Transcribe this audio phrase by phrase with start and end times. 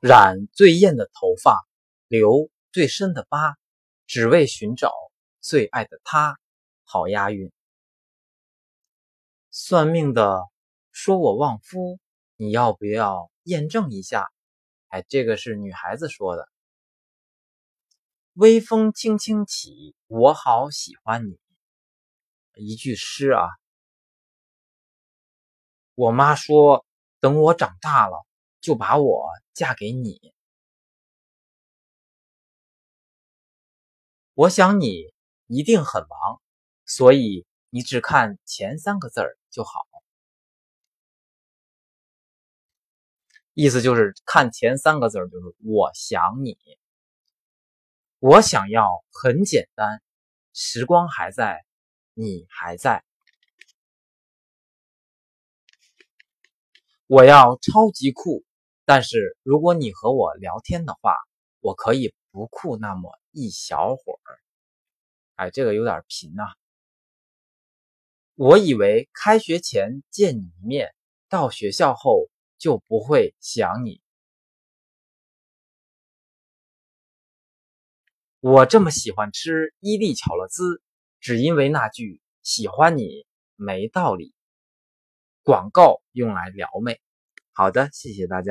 [0.00, 1.66] 染最艳的头发，
[2.08, 3.56] 留最深的疤，
[4.06, 4.92] 只为寻找
[5.40, 6.38] 最爱的他。
[6.84, 7.50] 好押韵。
[9.50, 10.40] 算命的
[10.92, 11.98] 说我旺夫，
[12.36, 14.30] 你要不要验证一下？
[14.88, 16.48] 哎，这个是女孩子说的。
[18.34, 21.40] 微风轻轻起，我好喜欢你。
[22.54, 23.48] 一句诗啊。
[25.94, 26.86] 我妈说，
[27.18, 28.24] 等我长大了，
[28.66, 30.34] 就把我嫁给你。
[34.34, 35.14] 我想你
[35.46, 36.42] 一定很忙，
[36.84, 39.86] 所以你只看前三个字儿就好。
[43.54, 46.58] 意思就是看前三个字儿，就是我想你。
[48.18, 50.02] 我想要很简单，
[50.52, 51.64] 时光还在，
[52.14, 53.04] 你还在。
[57.06, 58.44] 我要超级酷，
[58.86, 61.16] 但是如果你和我聊天的话，
[61.60, 64.38] 我可以不酷那么一小会儿。
[65.34, 66.44] 哎，这个有点贫呐。
[68.36, 70.94] 我以为开学前见你一面，
[71.28, 72.28] 到学校后
[72.58, 74.00] 就不会想你。
[78.38, 80.80] 我这么喜欢吃伊利巧乐兹，
[81.18, 84.32] 只因为那句喜欢你没道理。
[85.42, 87.00] 广告用来撩妹，
[87.52, 88.44] 好的，谢谢大家。